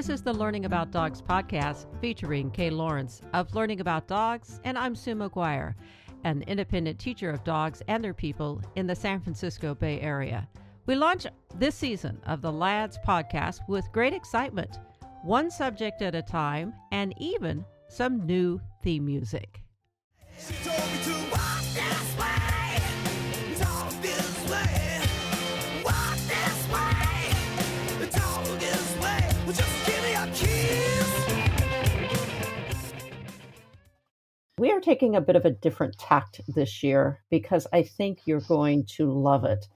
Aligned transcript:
This 0.00 0.08
is 0.08 0.22
the 0.22 0.32
Learning 0.32 0.64
About 0.64 0.90
Dogs 0.90 1.20
podcast 1.20 1.84
featuring 2.00 2.50
Kay 2.50 2.70
Laurence 2.70 3.20
of 3.34 3.54
Learning 3.54 3.80
About 3.80 4.08
Dogs, 4.08 4.58
and 4.64 4.78
I'm 4.78 4.96
Sue 4.96 5.14
McGuire, 5.14 5.74
an 6.24 6.42
independent 6.46 6.98
teacher 6.98 7.28
of 7.28 7.44
dogs 7.44 7.82
and 7.86 8.02
their 8.02 8.14
people 8.14 8.62
in 8.76 8.86
the 8.86 8.94
San 8.94 9.20
Francisco 9.20 9.74
Bay 9.74 10.00
Area. 10.00 10.48
We 10.86 10.94
launch 10.94 11.26
this 11.56 11.74
season 11.74 12.18
of 12.24 12.40
the 12.40 12.50
Lads 12.50 12.98
podcast 13.06 13.58
with 13.68 13.92
great 13.92 14.14
excitement, 14.14 14.78
one 15.22 15.50
subject 15.50 16.00
at 16.00 16.14
a 16.14 16.22
time, 16.22 16.72
and 16.92 17.12
even 17.18 17.62
some 17.90 18.24
new 18.24 18.58
theme 18.82 19.04
music. 19.04 19.60
We 34.60 34.72
are 34.72 34.80
taking 34.80 35.16
a 35.16 35.22
bit 35.22 35.36
of 35.36 35.46
a 35.46 35.52
different 35.52 35.96
tact 35.96 36.42
this 36.46 36.82
year 36.82 37.22
because 37.30 37.66
I 37.72 37.82
think 37.82 38.18
you're 38.26 38.42
going 38.42 38.84
to 38.96 39.10
love 39.10 39.44
it. 39.44 39.66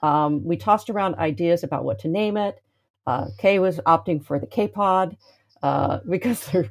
Um, 0.00 0.42
we 0.42 0.56
tossed 0.56 0.90
around 0.90 1.14
ideas 1.14 1.62
about 1.62 1.84
what 1.84 2.00
to 2.00 2.08
name 2.08 2.36
it. 2.36 2.60
Uh, 3.06 3.26
Kay 3.38 3.60
was 3.60 3.78
opting 3.86 4.20
for 4.20 4.40
the 4.40 4.48
K 4.48 4.66
pod 4.66 5.16
uh, 5.62 6.00
because 6.10 6.44
they're 6.46 6.68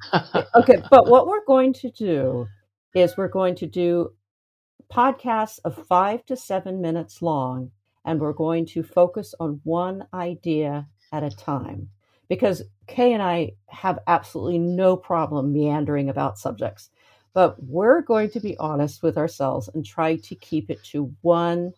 okay. 0.53 0.84
But 0.89 1.07
what 1.07 1.27
we're 1.27 1.45
going 1.45 1.71
to 1.76 1.89
do 1.91 2.45
is 2.93 3.15
we're 3.15 3.29
going 3.29 3.55
to 3.55 3.67
do 3.67 4.09
podcasts 4.91 5.59
of 5.63 5.88
five 5.88 6.26
to 6.26 6.35
seven 6.35 6.81
minutes 6.81 7.21
long, 7.21 7.71
and 8.03 8.20
we're 8.20 8.34
going 8.34 8.65
to 8.65 8.84
focus 8.84 9.34
on 9.40 9.62
one 9.63 10.05
idea 10.13 10.90
at 11.13 11.23
a 11.23 11.29
time. 11.29 11.88
Because 12.27 12.63
Kay 12.88 13.13
and 13.13 13.23
I 13.23 13.51
have 13.67 13.99
absolutely 14.07 14.60
no 14.60 14.98
problem 14.98 15.54
meandering 15.54 16.10
about 16.10 16.38
subjects, 16.38 16.90
but 17.34 17.62
we're 17.63 18.01
going 18.01 18.29
to 18.32 18.40
be 18.40 18.57
honest 18.57 19.04
with 19.04 19.18
ourselves 19.18 19.70
and 19.74 19.85
try 19.85 20.18
to 20.18 20.35
keep 20.35 20.70
it 20.70 20.84
to 20.85 21.13
one 21.21 21.73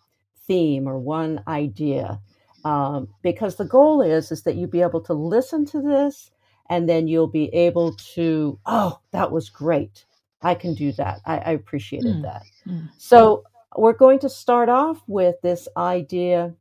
theme 0.48 0.88
or 0.88 1.00
one 1.00 1.44
idea. 1.48 2.20
Um, 2.66 3.10
because 3.22 3.58
the 3.58 3.66
goal 3.66 4.02
is 4.02 4.32
is 4.32 4.44
that 4.44 4.56
you 4.56 4.68
be 4.68 4.82
able 4.82 5.02
to 5.02 5.14
listen 5.14 5.66
to 5.68 5.82
this 5.82 6.32
and 6.70 6.88
then 6.88 7.08
you'll 7.08 7.28
be 7.28 7.54
able 7.54 7.96
to 8.16 8.60
oh 8.66 9.00
that 9.12 9.32
was 9.32 9.50
great 9.50 10.06
i 10.42 10.56
can 10.56 10.74
do 10.74 10.92
that 10.94 11.20
i, 11.26 11.38
I 11.38 11.52
appreciated 11.52 12.16
mm. 12.16 12.22
that 12.24 12.44
mm. 12.68 12.90
so 12.98 13.44
we're 13.76 13.94
going 13.94 14.20
to 14.20 14.30
start 14.30 14.70
off 14.70 15.02
with 15.08 15.36
this 15.42 15.68
idea 15.76 16.54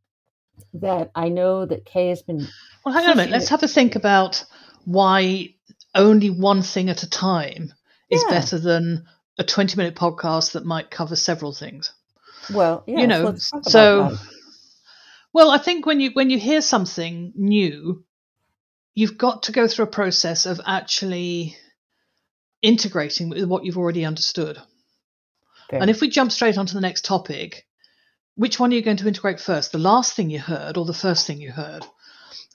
that 0.75 1.11
i 1.15 1.29
know 1.29 1.67
that 1.67 1.85
kay 1.85 2.09
has 2.09 2.23
been 2.23 2.47
well 2.85 2.95
hang 2.95 3.07
on 3.07 3.13
a 3.13 3.17
minute 3.17 3.31
let's 3.31 3.49
have 3.49 3.63
a 3.63 3.69
think 3.69 3.97
about 3.97 4.45
why 4.85 5.55
only 5.95 6.31
one 6.31 6.63
thing 6.63 6.89
at 6.91 7.03
a 7.03 7.11
time 7.11 7.73
is 8.13 8.25
yeah. 8.29 8.39
better 8.39 8.59
than 8.59 9.07
a 9.39 9.45
20 9.45 9.77
minute 9.77 9.97
podcast 9.97 10.53
that 10.53 10.65
might 10.65 10.91
cover 10.91 11.17
several 11.17 11.53
things 11.53 11.93
well 12.53 12.85
yeah, 12.87 13.01
you 13.01 13.07
know 13.07 13.35
so 13.37 14.17
well 15.33 15.51
i 15.51 15.59
think 15.59 15.87
when 15.87 16.01
you 16.01 16.11
when 16.13 16.31
you 16.31 16.39
hear 16.39 16.61
something 16.61 17.33
new 17.35 18.05
you've 18.95 19.19
got 19.19 19.45
to 19.45 19.53
go 19.53 19.67
through 19.67 19.85
a 19.85 19.89
process 19.89 20.47
of 20.47 20.61
actually 20.67 21.57
integrating 22.61 23.29
with 23.29 23.45
what 23.45 23.65
you've 23.65 23.79
already 23.79 24.05
understood. 24.05 24.59
Okay. 25.69 25.81
And 25.81 25.91
if 25.91 26.01
we 26.01 26.09
jump 26.09 26.33
straight 26.33 26.59
onto 26.59 26.75
the 26.75 26.81
next 26.81 27.05
topic, 27.05 27.67
which 28.35 28.59
one 28.59 28.73
are 28.73 28.77
you 28.77 28.83
going 28.83 28.99
to 28.99 29.09
integrate 29.09 29.41
first? 29.41 29.73
The 29.73 29.79
last 29.79 30.15
thing 30.15 30.31
you 30.31 30.39
heard 30.39 30.77
or 30.77 30.85
the 30.85 30.95
first 30.95 31.27
thing 31.27 31.41
you 31.41 31.51
heard? 31.51 31.85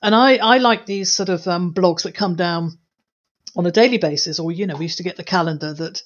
And 0.01 0.13
I, 0.13 0.37
I 0.37 0.57
like 0.59 0.85
these 0.85 1.13
sort 1.13 1.29
of 1.29 1.47
um, 1.47 1.73
blogs 1.73 2.03
that 2.03 2.15
come 2.15 2.35
down 2.35 2.77
on 3.55 3.65
a 3.65 3.71
daily 3.71 3.97
basis, 3.97 4.39
or, 4.39 4.51
you 4.51 4.67
know, 4.67 4.75
we 4.75 4.85
used 4.85 4.97
to 4.97 5.03
get 5.03 5.17
the 5.17 5.23
calendar 5.23 5.73
that 5.73 6.03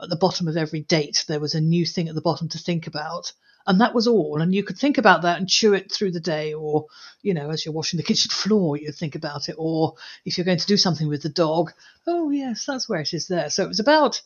at 0.00 0.08
the 0.08 0.16
bottom 0.16 0.48
of 0.48 0.56
every 0.56 0.80
date 0.80 1.24
there 1.28 1.40
was 1.40 1.54
a 1.54 1.60
new 1.60 1.84
thing 1.84 2.08
at 2.08 2.14
the 2.14 2.20
bottom 2.20 2.48
to 2.48 2.58
think 2.58 2.86
about 2.86 3.32
and 3.66 3.80
that 3.80 3.94
was 3.94 4.06
all. 4.06 4.40
And 4.40 4.54
you 4.54 4.62
could 4.62 4.78
think 4.78 4.98
about 4.98 5.22
that 5.22 5.38
and 5.38 5.48
chew 5.48 5.74
it 5.74 5.90
through 5.90 6.12
the 6.12 6.20
day, 6.20 6.54
or 6.54 6.86
you 7.22 7.34
know, 7.34 7.50
as 7.50 7.64
you're 7.64 7.74
washing 7.74 7.96
the 7.96 8.02
kitchen 8.02 8.30
floor, 8.32 8.76
you'd 8.76 8.94
think 8.94 9.14
about 9.14 9.48
it, 9.48 9.56
or 9.58 9.94
if 10.24 10.36
you're 10.36 10.44
going 10.44 10.58
to 10.58 10.66
do 10.66 10.76
something 10.76 11.08
with 11.08 11.22
the 11.22 11.28
dog, 11.28 11.72
oh 12.06 12.30
yes, 12.30 12.66
that's 12.66 12.88
where 12.88 13.00
it 13.00 13.14
is 13.14 13.28
there. 13.28 13.50
So 13.50 13.64
it 13.64 13.68
was 13.68 13.80
about 13.80 14.20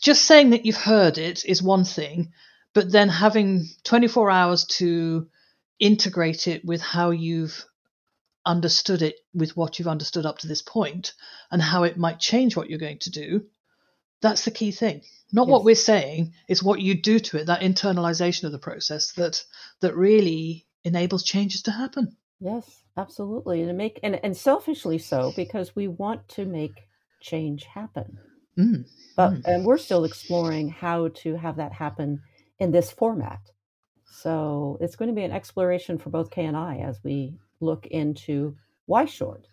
just 0.00 0.24
saying 0.24 0.50
that 0.50 0.64
you've 0.64 0.76
heard 0.76 1.18
it 1.18 1.44
is 1.44 1.62
one 1.62 1.84
thing, 1.84 2.32
but 2.72 2.90
then 2.90 3.08
having 3.08 3.68
24 3.84 4.30
hours 4.30 4.64
to 4.64 5.28
integrate 5.78 6.48
it 6.48 6.64
with 6.64 6.80
how 6.80 7.10
you've 7.10 7.66
understood 8.44 9.02
it 9.02 9.16
with 9.32 9.56
what 9.56 9.78
you've 9.78 9.88
understood 9.88 10.26
up 10.26 10.38
to 10.38 10.48
this 10.48 10.62
point 10.62 11.14
and 11.50 11.62
how 11.62 11.84
it 11.84 11.96
might 11.96 12.18
change 12.18 12.56
what 12.56 12.68
you're 12.68 12.78
going 12.78 12.98
to 12.98 13.10
do 13.10 13.46
that's 14.22 14.44
the 14.44 14.50
key 14.50 14.70
thing. 14.70 15.02
Not 15.32 15.48
yes. 15.48 15.52
what 15.52 15.64
we're 15.64 15.74
saying, 15.74 16.32
it's 16.48 16.62
what 16.62 16.80
you 16.80 16.94
do 16.94 17.18
to 17.18 17.38
it, 17.38 17.46
that 17.46 17.60
internalization 17.60 18.44
of 18.44 18.52
the 18.52 18.58
process 18.58 19.12
that 19.12 19.44
that 19.80 19.96
really 19.96 20.66
enables 20.84 21.24
changes 21.24 21.62
to 21.62 21.72
happen. 21.72 22.16
Yes, 22.40 22.82
absolutely. 22.96 23.62
And 23.62 23.76
make 23.76 24.00
and, 24.02 24.18
and 24.22 24.36
selfishly 24.36 24.98
so, 24.98 25.32
because 25.36 25.76
we 25.76 25.88
want 25.88 26.28
to 26.30 26.44
make 26.44 26.86
change 27.20 27.64
happen. 27.64 28.18
Mm. 28.56 28.86
But 29.16 29.30
mm. 29.32 29.42
and 29.44 29.64
we're 29.64 29.78
still 29.78 30.04
exploring 30.04 30.68
how 30.68 31.08
to 31.08 31.36
have 31.36 31.56
that 31.56 31.72
happen 31.72 32.22
in 32.58 32.70
this 32.70 32.90
format. 32.90 33.40
So 34.04 34.78
it's 34.80 34.96
going 34.96 35.08
to 35.08 35.14
be 35.14 35.24
an 35.24 35.32
exploration 35.32 35.98
for 35.98 36.10
both 36.10 36.30
Kay 36.30 36.44
and 36.44 36.56
I 36.56 36.76
as 36.78 37.00
we 37.02 37.38
look 37.62 37.86
into 37.86 38.56
why 38.86 39.06
short? 39.06 39.46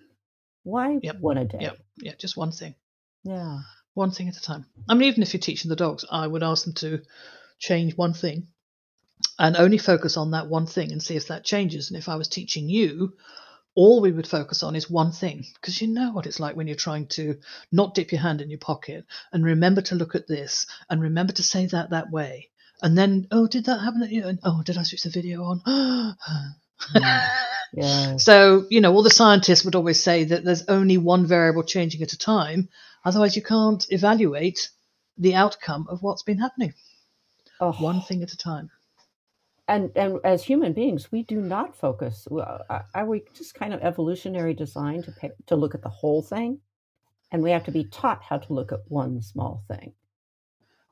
Why 0.64 1.00
yep. 1.02 1.20
one 1.20 1.38
a 1.38 1.46
day? 1.46 1.60
Yeah, 1.62 1.72
yeah, 1.98 2.14
just 2.18 2.36
one 2.36 2.52
thing. 2.52 2.76
Yeah 3.24 3.60
one 4.00 4.12
thing 4.12 4.30
at 4.30 4.38
a 4.38 4.42
time. 4.42 4.66
I 4.88 4.94
mean, 4.94 5.10
even 5.10 5.24
if 5.24 5.34
you're 5.34 5.42
teaching 5.42 5.70
the 5.70 5.76
dogs, 5.76 6.06
I 6.10 6.26
would 6.26 6.42
ask 6.42 6.64
them 6.64 6.74
to 6.76 7.02
change 7.60 7.98
one 7.98 8.14
thing 8.14 8.48
and 9.38 9.58
only 9.58 9.78
focus 9.78 10.16
on 10.16 10.32
that 10.32 10.48
one 10.48 10.66
thing 10.66 10.92
and 10.92 11.04
see 11.04 11.18
if 11.18 11.28
that 11.28 11.44
changes. 11.44 11.90
And 11.90 12.00
if 12.00 12.08
I 12.08 12.16
was 12.16 12.30
teaching 12.30 12.70
you, 12.70 13.18
all 13.76 14.02
we 14.02 14.12
would 14.12 14.28
focus 14.28 14.64
on 14.64 14.76
is 14.76 14.90
one 14.90 15.12
thing 15.12 15.46
because 15.56 15.82
you 15.82 15.88
know 15.88 16.12
what 16.12 16.26
it's 16.26 16.40
like 16.40 16.56
when 16.56 16.68
you're 16.68 16.76
trying 16.76 17.08
to 17.08 17.40
not 17.72 17.94
dip 17.94 18.12
your 18.12 18.22
hand 18.22 18.42
in 18.42 18.50
your 18.50 18.60
pocket 18.60 19.06
and 19.32 19.44
remember 19.44 19.82
to 19.82 19.96
look 19.96 20.16
at 20.16 20.28
this 20.28 20.66
and 20.90 21.02
remember 21.02 21.34
to 21.34 21.44
say 21.44 21.66
that 21.68 21.90
that 21.90 22.10
way. 22.10 22.50
And 22.82 22.98
then, 22.98 23.28
oh, 23.32 23.48
did 23.48 23.66
that 23.66 23.80
happen? 23.80 24.08
You? 24.10 24.28
And, 24.28 24.40
oh, 24.44 24.64
did 24.64 24.78
I 24.78 24.84
switch 24.84 25.04
the 25.04 25.10
video 25.10 25.44
on? 25.44 25.62
yeah. 26.96 27.34
Yeah. 27.74 28.18
So, 28.18 28.66
you 28.70 28.82
know, 28.82 28.94
all 28.94 29.04
the 29.04 29.10
scientists 29.10 29.64
would 29.66 29.76
always 29.76 30.02
say 30.02 30.24
that 30.26 30.44
there's 30.44 30.66
only 30.68 30.98
one 30.98 31.26
variable 31.26 31.64
changing 31.64 32.02
at 32.02 32.14
a 32.14 32.18
time. 32.18 32.70
Otherwise, 33.06 33.36
you 33.36 33.42
can't 33.42 33.86
evaluate 33.90 34.70
the 35.18 35.36
outcome 35.36 35.88
of 35.90 36.02
what's 36.02 36.24
been 36.24 36.40
happening. 36.40 36.74
Oh. 37.60 37.74
One 37.74 38.02
thing 38.02 38.24
at 38.24 38.32
a 38.32 38.38
time. 38.38 38.72
And 39.68 39.92
and 39.96 40.20
as 40.24 40.44
human 40.44 40.74
beings, 40.74 41.12
we 41.12 41.22
do 41.24 41.40
not 41.40 41.76
focus. 41.76 42.28
Are 42.32 43.06
we 43.06 43.24
just 43.36 43.54
kind 43.54 43.74
of 43.74 43.82
evolutionary 43.82 44.56
designed 44.56 45.04
to 45.04 45.12
pay, 45.12 45.32
to 45.46 45.56
look 45.56 45.76
at 45.76 45.84
the 45.84 45.90
whole 45.90 46.24
thing? 46.24 46.60
And 47.32 47.44
we 47.44 47.52
have 47.52 47.66
to 47.66 47.72
be 47.72 47.84
taught 47.84 48.24
how 48.24 48.40
to 48.40 48.54
look 48.54 48.72
at 48.72 48.80
one 48.88 49.22
small 49.22 49.64
thing. 49.68 49.94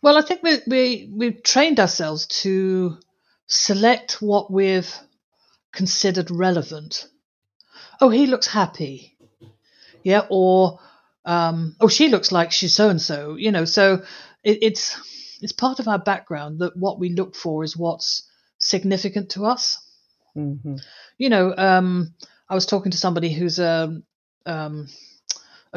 Well, 0.04 0.16
I 0.16 0.22
think 0.22 0.44
we 0.44 0.60
we 0.68 1.10
we've 1.12 1.42
trained 1.42 1.80
ourselves 1.80 2.28
to 2.44 3.00
select 3.48 4.22
what 4.22 4.52
we've 4.52 4.94
considered 5.78 6.32
relevant. 6.32 7.08
Oh, 8.02 8.10
he 8.10 8.26
looks 8.26 8.48
happy. 8.48 9.16
Yeah, 10.04 10.24
or 10.30 10.80
um, 11.24 11.76
oh, 11.80 11.88
she 11.88 12.10
looks 12.10 12.32
like 12.32 12.52
she's 12.52 12.74
so 12.74 12.90
and 12.90 13.02
so, 13.02 13.36
you 13.36 13.52
know. 13.52 13.66
So 13.66 14.04
it, 14.44 14.58
it's 14.62 14.98
it's 15.40 15.52
part 15.54 15.80
of 15.80 15.88
our 15.88 16.00
background 16.00 16.60
that 16.60 16.76
what 16.76 17.00
we 17.00 17.10
look 17.10 17.36
for 17.36 17.64
is 17.64 17.78
what's 17.78 18.24
significant 18.58 19.30
to 19.32 19.46
us. 19.46 19.78
Mm-hmm. 20.36 20.78
You 21.20 21.30
know, 21.30 21.56
um, 21.56 22.16
I 22.50 22.56
was 22.56 22.66
talking 22.66 22.92
to 22.92 22.98
somebody 22.98 23.32
who's 23.32 23.60
a 23.60 24.02
um, 24.48 24.88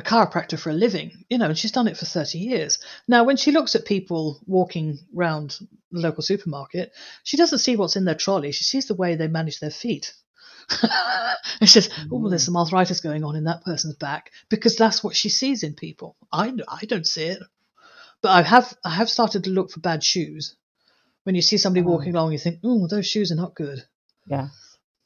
a 0.01 0.03
chiropractor 0.03 0.59
for 0.59 0.71
a 0.71 0.75
living, 0.75 1.25
you 1.29 1.39
know, 1.39 1.47
and 1.47 1.59
she's 1.59 1.73
done 1.73 1.87
it 1.87 1.97
for 1.97 2.07
30 2.07 2.39
years. 2.39 2.79
Now, 3.07 3.25
when 3.25 3.37
she 3.37 3.53
looks 3.53 3.75
at 3.75 3.85
people 3.85 4.41
walking 4.47 4.99
around 5.17 5.59
the 5.93 6.01
local 6.01 6.23
supermarket, 6.23 6.93
she 7.23 7.37
doesn't 7.37 7.59
see 7.59 7.77
what's 7.77 7.97
in 7.97 8.05
their 8.05 8.15
trolley. 8.15 8.53
She 8.53 8.65
sees 8.65 8.87
the 8.87 8.95
way 8.95 9.15
they 9.15 9.29
manage 9.29 9.61
their 9.61 9.71
feet. 9.71 10.15
it's 11.61 11.73
just, 11.73 11.93
oh, 12.11 12.29
there's 12.29 12.43
mm. 12.43 12.47
some 12.47 12.57
arthritis 12.57 13.01
going 13.01 13.25
on 13.25 13.37
in 13.37 13.45
that 13.45 13.65
person's 13.65 13.97
back 13.97 14.31
because 14.49 14.77
that's 14.77 15.05
what 15.05 15.17
she 15.17 15.29
sees 15.29 15.63
in 15.63 15.75
people. 15.75 16.17
I, 16.33 16.53
I 16.69 16.85
don't 16.87 17.07
see 17.07 17.25
it. 17.25 17.43
But 18.23 18.31
I 18.31 18.43
have 18.43 18.77
I 18.85 18.91
have 18.91 19.09
started 19.09 19.45
to 19.45 19.51
look 19.51 19.71
for 19.71 19.81
bad 19.81 20.05
shoes. 20.05 20.55
When 21.25 21.35
you 21.35 21.43
see 21.43 21.57
somebody 21.57 21.85
oh. 21.85 21.89
walking 21.89 22.15
along, 22.15 22.33
you 22.33 22.39
think, 22.39 22.61
oh, 22.65 22.87
those 22.87 23.07
shoes 23.07 23.33
are 23.33 23.37
not 23.37 23.55
good. 23.55 23.83
Yeah. 24.27 24.49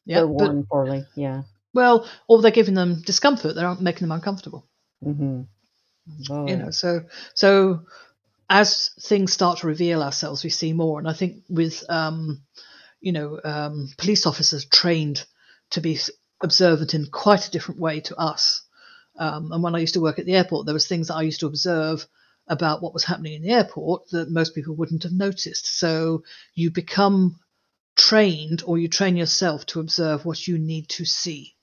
Yeah. 0.04 0.18
They're 0.18 0.26
worn 0.26 0.62
but, 0.62 0.68
poorly. 0.68 1.04
Yeah. 1.16 1.42
Well, 1.72 2.08
or 2.28 2.42
they're 2.42 2.50
giving 2.50 2.74
them 2.74 3.02
discomfort. 3.04 3.54
They're 3.54 3.74
making 3.76 4.06
them 4.06 4.12
uncomfortable. 4.12 4.64
Mm-hmm. 5.04 5.42
Oh. 6.30 6.46
You 6.46 6.56
know, 6.56 6.70
so 6.70 7.04
so 7.34 7.80
as 8.48 8.90
things 9.00 9.32
start 9.32 9.60
to 9.60 9.66
reveal 9.66 10.02
ourselves, 10.02 10.44
we 10.44 10.50
see 10.50 10.72
more. 10.72 10.98
And 10.98 11.08
I 11.08 11.12
think 11.12 11.44
with 11.48 11.82
um, 11.88 12.42
you 13.00 13.12
know 13.12 13.40
um, 13.44 13.88
police 13.96 14.26
officers 14.26 14.66
trained 14.66 15.24
to 15.70 15.80
be 15.80 15.98
observant 16.42 16.94
in 16.94 17.06
quite 17.06 17.46
a 17.46 17.50
different 17.50 17.80
way 17.80 18.00
to 18.00 18.16
us. 18.16 18.62
Um, 19.16 19.52
and 19.52 19.62
when 19.62 19.74
I 19.74 19.78
used 19.78 19.94
to 19.94 20.00
work 20.00 20.18
at 20.18 20.26
the 20.26 20.34
airport, 20.34 20.66
there 20.66 20.74
was 20.74 20.88
things 20.88 21.08
that 21.08 21.14
I 21.14 21.22
used 21.22 21.40
to 21.40 21.46
observe 21.46 22.06
about 22.46 22.82
what 22.82 22.92
was 22.92 23.04
happening 23.04 23.34
in 23.34 23.42
the 23.42 23.50
airport 23.50 24.08
that 24.10 24.30
most 24.30 24.54
people 24.54 24.74
wouldn't 24.74 25.04
have 25.04 25.12
noticed. 25.12 25.78
So 25.78 26.24
you 26.54 26.70
become 26.70 27.38
trained 27.96 28.62
or 28.66 28.76
you 28.76 28.88
train 28.88 29.16
yourself 29.16 29.64
to 29.66 29.80
observe 29.80 30.24
what 30.24 30.46
you 30.46 30.58
need 30.58 30.88
to 30.90 31.04
see. 31.04 31.54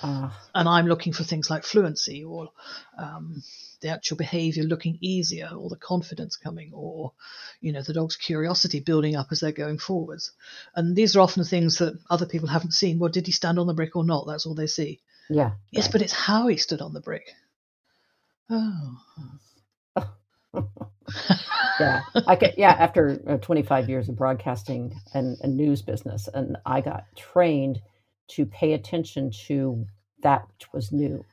Uh. 0.00 0.30
And 0.54 0.68
I'm 0.68 0.86
looking 0.86 1.12
for 1.12 1.24
things 1.24 1.50
like 1.50 1.64
fluency 1.64 2.24
or 2.24 2.50
um, 2.96 3.42
the 3.80 3.88
actual 3.88 4.16
behavior 4.16 4.62
looking 4.62 4.98
easier 5.00 5.50
or 5.56 5.68
the 5.68 5.76
confidence 5.76 6.36
coming 6.36 6.70
or, 6.72 7.12
you 7.60 7.72
know, 7.72 7.82
the 7.82 7.92
dog's 7.92 8.16
curiosity 8.16 8.80
building 8.80 9.16
up 9.16 9.28
as 9.30 9.40
they're 9.40 9.52
going 9.52 9.78
forwards. 9.78 10.32
And 10.74 10.94
these 10.94 11.16
are 11.16 11.20
often 11.20 11.44
things 11.44 11.78
that 11.78 11.98
other 12.08 12.26
people 12.26 12.48
haven't 12.48 12.72
seen. 12.72 12.98
Well, 12.98 13.10
did 13.10 13.26
he 13.26 13.32
stand 13.32 13.58
on 13.58 13.66
the 13.66 13.74
brick 13.74 13.96
or 13.96 14.04
not? 14.04 14.26
That's 14.26 14.46
all 14.46 14.54
they 14.54 14.66
see. 14.66 15.00
Yeah. 15.28 15.52
Yes, 15.70 15.86
right. 15.86 15.92
but 15.92 16.02
it's 16.02 16.12
how 16.12 16.46
he 16.46 16.56
stood 16.56 16.80
on 16.80 16.92
the 16.92 17.00
brick. 17.00 17.32
Oh. 18.50 18.98
yeah, 21.80 22.00
I 22.26 22.36
get, 22.36 22.58
yeah. 22.58 22.70
After 22.70 23.20
uh, 23.26 23.36
25 23.38 23.88
years 23.88 24.08
of 24.08 24.16
broadcasting 24.16 24.98
and, 25.12 25.36
and 25.42 25.56
news 25.56 25.82
business, 25.82 26.28
and 26.32 26.56
I 26.64 26.80
got 26.80 27.04
trained 27.16 27.80
to 28.28 28.46
pay 28.46 28.72
attention 28.72 29.30
to 29.46 29.86
that 30.22 30.46
which 30.48 30.72
was 30.72 30.92
new. 30.92 31.24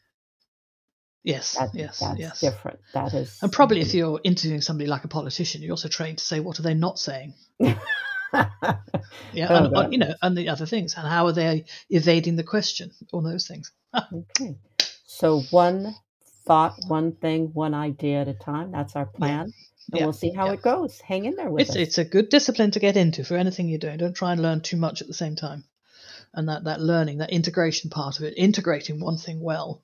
Yes, 1.24 1.56
that, 1.57 1.69
yes, 1.74 2.00
that's 2.00 2.19
yes. 2.19 2.39
different. 2.39 2.80
That 2.94 3.13
is, 3.15 3.39
and 3.42 3.51
probably 3.51 3.81
if 3.81 3.95
you're 3.95 4.21
interviewing 4.24 4.62
somebody 4.62 4.88
like 4.88 5.06
a 5.06 5.07
politician, 5.07 5.63
you're 5.63 5.71
also 5.71 5.89
trained 5.89 6.19
to 6.19 6.24
say 6.24 6.39
what 6.39 6.59
are 6.59 6.63
they 6.63 6.75
not 6.75 7.00
saying. 7.00 7.33
yeah, 7.59 7.75
oh, 8.33 8.45
and, 9.33 9.75
oh, 9.75 9.89
you 9.89 9.97
know, 9.97 10.13
and 10.21 10.38
the 10.38 10.50
other 10.50 10.68
things, 10.68 10.94
and 10.95 11.07
how 11.07 11.25
are 11.25 11.31
they 11.31 11.65
evading 11.89 12.36
the 12.36 12.44
question? 12.44 12.92
All 13.12 13.24
those 13.24 13.47
things. 13.47 13.71
okay, 14.13 14.56
so 15.07 15.39
one 15.50 15.95
thought, 16.45 16.75
one 16.88 17.12
thing, 17.13 17.50
one 17.53 17.74
idea 17.74 18.21
at 18.21 18.27
a 18.27 18.33
time. 18.33 18.71
That's 18.71 18.95
our 18.95 19.07
plan. 19.07 19.47
Yeah. 19.47 19.63
And 19.92 20.00
yeah. 20.00 20.03
we'll 20.03 20.13
see 20.13 20.31
how 20.31 20.47
yeah. 20.47 20.53
it 20.53 20.62
goes. 20.62 21.00
Hang 21.01 21.25
in 21.25 21.36
there 21.36 21.50
with 21.50 21.62
it's, 21.62 21.71
us. 21.71 21.75
It's 21.75 21.97
a 21.97 22.06
good 22.06 22.30
discipline 22.30 22.71
to 22.71 22.80
get 22.80 22.97
into 22.97 23.24
for 23.24 23.36
anything 23.36 23.68
you're 23.68 23.80
doing. 23.80 23.97
Don't 23.97 24.15
try 24.15 24.31
and 24.31 24.42
learn 24.42 24.62
too 24.62 24.77
much 24.77 25.01
at 25.01 25.07
the 25.07 25.13
same 25.13 25.36
time. 25.36 25.63
And 26.36 26.50
that, 26.50 26.66
that 26.66 26.82
learning, 26.82 27.20
that 27.20 27.32
integration 27.32 27.90
part 27.90 28.20
of 28.20 28.26
it, 28.26 28.34
integrating 28.36 29.00
one 29.00 29.18
thing 29.18 29.42
well, 29.42 29.82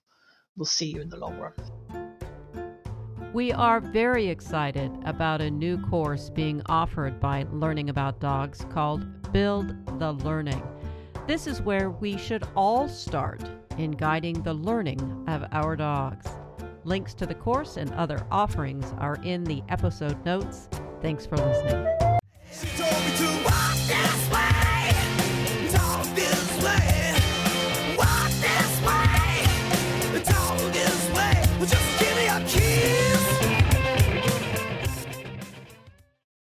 will 0.58 0.66
see 0.66 0.88
you 0.88 1.02
in 1.02 1.10
the 1.10 1.18
long 1.18 1.38
run. 1.38 1.54
We 3.34 3.54
are 3.54 3.80
very 3.80 4.28
excited 4.28 4.92
about 5.06 5.40
a 5.40 5.50
new 5.50 5.78
course 5.78 6.30
being 6.30 6.62
offered 6.66 7.22
by 7.22 7.48
Learning 7.54 7.90
About 7.90 8.20
Dogs 8.20 8.66
called 8.70 9.32
Build 9.32 9.74
the 10.00 10.12
Learning. 10.12 10.62
This 11.28 11.48
is 11.48 11.62
where 11.62 11.90
we 11.90 12.18
should 12.18 12.44
all 12.58 12.90
start 12.90 13.42
in 13.78 13.92
guiding 13.92 14.44
the 14.44 14.54
learning 14.54 15.00
of 15.30 15.46
our 15.54 15.78
dogs. 15.78 16.28
Links 16.84 17.14
to 17.14 17.26
the 17.26 17.36
course 17.36 17.78
and 17.78 17.94
other 17.94 18.26
offerings 18.30 18.94
are 18.98 19.18
in 19.24 19.46
the 19.46 19.64
episode 19.70 20.26
notes. 20.26 20.68
Thanks 21.02 21.26
for 21.26 21.38
listening. 21.38 22.11